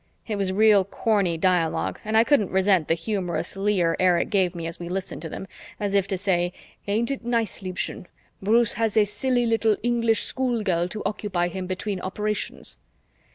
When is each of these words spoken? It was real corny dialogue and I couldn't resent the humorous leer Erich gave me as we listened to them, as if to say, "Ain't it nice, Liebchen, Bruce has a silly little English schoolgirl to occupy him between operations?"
It 0.25 0.35
was 0.35 0.51
real 0.51 0.83
corny 0.83 1.37
dialogue 1.37 1.99
and 2.03 2.17
I 2.17 2.23
couldn't 2.23 2.49
resent 2.49 2.87
the 2.87 2.95
humorous 2.95 3.55
leer 3.55 3.95
Erich 3.99 4.31
gave 4.31 4.55
me 4.55 4.65
as 4.65 4.79
we 4.79 4.89
listened 4.89 5.21
to 5.21 5.29
them, 5.29 5.45
as 5.79 5.93
if 5.93 6.07
to 6.07 6.17
say, 6.17 6.53
"Ain't 6.87 7.11
it 7.11 7.23
nice, 7.23 7.61
Liebchen, 7.61 8.07
Bruce 8.41 8.73
has 8.73 8.97
a 8.97 9.05
silly 9.05 9.45
little 9.45 9.77
English 9.83 10.23
schoolgirl 10.23 10.87
to 10.87 11.03
occupy 11.05 11.49
him 11.49 11.67
between 11.67 12.01
operations?" 12.01 12.79